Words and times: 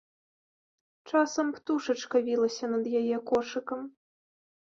Часам 1.11 1.51
птушачка 1.57 2.17
вілася 2.29 2.65
над 2.73 2.89
яе 3.01 3.17
кошыкам. 3.33 3.85